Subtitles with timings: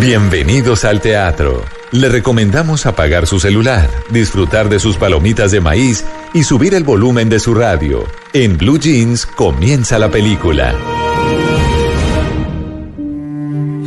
[0.00, 1.64] Bienvenidos al teatro.
[1.90, 7.28] Le recomendamos apagar su celular, disfrutar de sus palomitas de maíz y subir el volumen
[7.28, 8.04] de su radio.
[8.32, 10.95] En Blue Jeans comienza la película.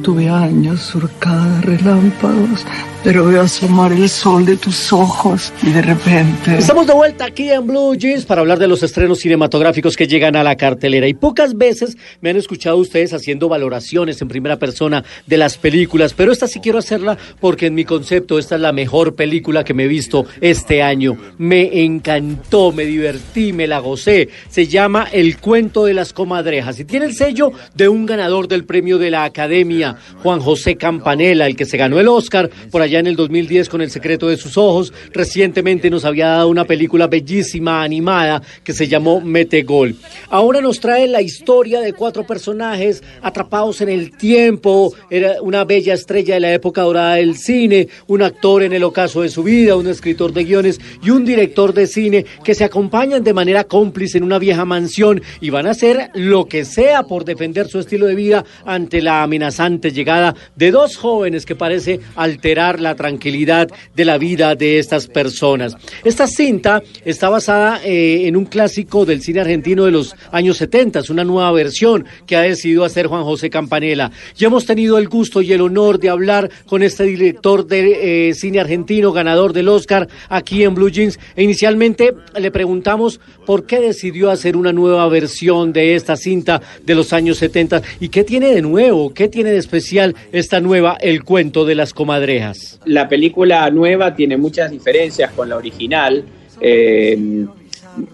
[0.00, 2.64] Estuve años surcada de relámpagos,
[3.04, 6.56] pero veo asomar el sol de tus ojos y de repente...
[6.56, 10.36] Estamos de vuelta aquí en Blue Jeans para hablar de los estrenos cinematográficos que llegan
[10.36, 11.06] a la cartelera.
[11.06, 16.14] Y pocas veces me han escuchado ustedes haciendo valoraciones en primera persona de las películas,
[16.14, 19.74] pero esta sí quiero hacerla porque en mi concepto esta es la mejor película que
[19.74, 21.18] me he visto este año.
[21.36, 24.30] Me encantó, me divertí, me la gocé.
[24.48, 28.64] Se llama El cuento de las comadrejas y tiene el sello de un ganador del
[28.64, 29.89] premio de la Academia,
[30.22, 33.82] Juan José Campanella, el que se ganó el Oscar por allá en el 2010 con
[33.82, 34.92] El secreto de sus ojos.
[35.12, 39.96] Recientemente nos había dado una película bellísima, animada, que se llamó Metegol.
[40.28, 44.94] Ahora nos trae la historia de cuatro personajes atrapados en el tiempo.
[45.10, 49.22] Era una bella estrella de la época dorada del cine, un actor en el ocaso
[49.22, 53.24] de su vida, un escritor de guiones y un director de cine que se acompañan
[53.24, 57.24] de manera cómplice en una vieja mansión y van a hacer lo que sea por
[57.24, 62.80] defender su estilo de vida ante la amenazante llegada de dos jóvenes que parece alterar
[62.80, 65.76] la tranquilidad de la vida de estas personas.
[66.04, 71.00] Esta cinta está basada eh, en un clásico del cine argentino de los años 70,
[71.00, 74.10] es una nueva versión que ha decidido hacer Juan José Campanella.
[74.36, 78.34] Ya hemos tenido el gusto y el honor de hablar con este director de eh,
[78.34, 81.18] cine argentino, ganador del Oscar, aquí en Blue Jeans.
[81.36, 86.94] E inicialmente le preguntamos por qué decidió hacer una nueva versión de esta cinta de
[86.94, 91.22] los años 70 y qué tiene de nuevo, qué tiene de especial esta nueva El
[91.22, 92.80] cuento de las comadrejas.
[92.84, 96.24] La película nueva tiene muchas diferencias con la original.
[96.60, 97.46] Eh,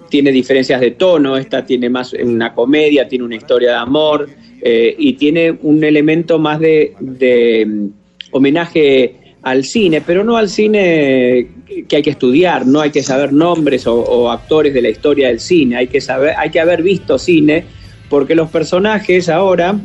[0.09, 4.28] tiene diferencias de tono, esta tiene más una comedia, tiene una historia de amor
[4.62, 6.94] eh, y tiene un elemento más de,
[7.67, 7.87] mm,
[8.33, 11.49] homenaje al cine, pero no al cine
[11.88, 15.28] que hay que estudiar, no hay que saber nombres o, o, actores de la historia
[15.28, 17.65] del cine, hay que saber, hay que haber visto cine,
[18.09, 19.78] porque los personajes ahora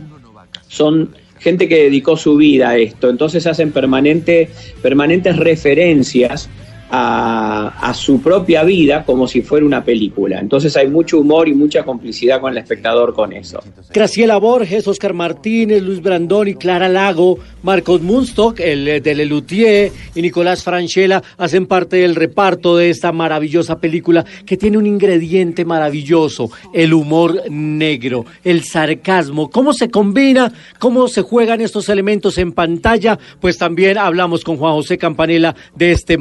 [0.68, 4.50] son gente que dedicó su vida a esto, entonces hacen permanente,
[4.82, 6.50] permanentes referencias
[6.92, 10.40] a, su propia vida como si fuera una película.
[10.40, 13.62] Entonces hay mucho humor y mucha complicidad con el espectador con eso.
[13.94, 20.22] Graciela Borges, Oscar Martínez, Luis Brandón y Clara Lago, Marcos Munstock, el de Lelutier y
[20.22, 26.50] Nicolás Franchella hacen parte del reparto de esta maravillosa película que tiene un ingrediente maravilloso,
[26.74, 29.50] el humor negro, el sarcasmo.
[29.50, 30.52] ¿Cómo se combina?
[30.80, 33.18] ¿Cómo se juegan estos elementos en pantalla?
[33.40, 36.18] Pues también hablamos con Juan José Campanella de este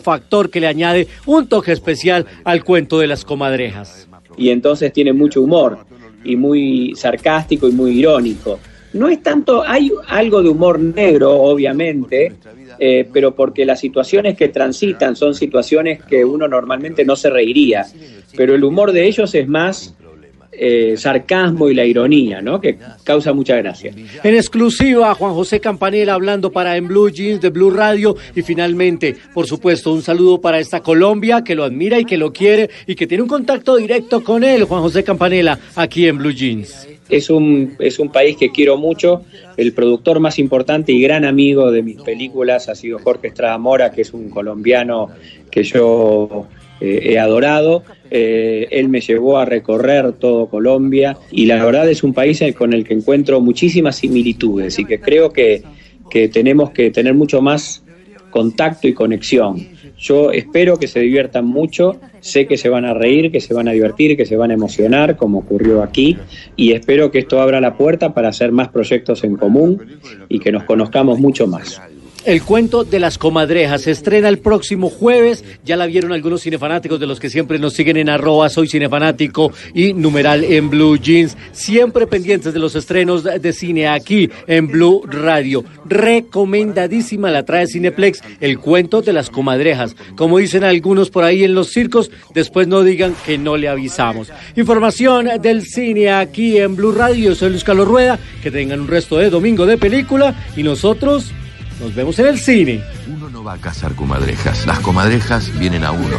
[0.00, 4.08] factor que le añade un toque especial al cuento de las comadrejas.
[4.36, 5.78] Y entonces tiene mucho humor
[6.24, 8.58] y muy sarcástico y muy irónico.
[8.92, 12.32] No es tanto, hay algo de humor negro, obviamente,
[12.78, 17.84] eh, pero porque las situaciones que transitan son situaciones que uno normalmente no se reiría.
[18.36, 19.96] Pero el humor de ellos es más
[20.58, 22.60] eh, sarcasmo y la ironía, ¿no?
[22.60, 23.92] Que causa mucha gracia.
[24.22, 29.16] En exclusiva, Juan José Campanella hablando para En Blue Jeans de Blue Radio y finalmente,
[29.32, 32.94] por supuesto, un saludo para esta Colombia que lo admira y que lo quiere y
[32.94, 36.88] que tiene un contacto directo con él, Juan José Campanella, aquí en Blue Jeans.
[37.08, 39.22] Es un, es un país que quiero mucho.
[39.56, 43.90] El productor más importante y gran amigo de mis películas ha sido Jorge Estrada Mora,
[43.90, 45.10] que es un colombiano
[45.50, 46.46] que yo
[46.84, 47.82] eh, he adorado.
[48.10, 52.72] Eh, él me llevó a recorrer todo Colombia y la verdad es un país con
[52.72, 55.62] el que encuentro muchísimas similitudes y que creo que,
[56.10, 57.82] que tenemos que tener mucho más
[58.30, 59.68] contacto y conexión.
[59.96, 63.68] Yo espero que se diviertan mucho, sé que se van a reír, que se van
[63.68, 66.18] a divertir, que se van a emocionar, como ocurrió aquí,
[66.56, 70.50] y espero que esto abra la puerta para hacer más proyectos en común y que
[70.50, 71.80] nos conozcamos mucho más.
[72.24, 75.44] El cuento de las comadrejas se estrena el próximo jueves.
[75.62, 79.52] Ya la vieron algunos cinefanáticos de los que siempre nos siguen en arroba soy cinefanático
[79.74, 81.36] y numeral en Blue Jeans.
[81.52, 85.66] Siempre pendientes de los estrenos de cine aquí en Blue Radio.
[85.84, 89.94] Recomendadísima la trae Cineplex, el cuento de las comadrejas.
[90.16, 94.32] Como dicen algunos por ahí en los circos, después no digan que no le avisamos.
[94.56, 97.34] Información del cine aquí en Blue Radio.
[97.34, 98.18] Soy Luis Carlos Rueda.
[98.42, 101.34] Que tengan un resto de domingo de película y nosotros
[101.80, 102.82] nos vemos en el cine.
[103.12, 106.18] Uno no va a cazar comadrejas, las comadrejas vienen a uno.